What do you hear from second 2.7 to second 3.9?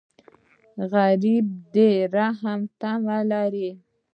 تمه لري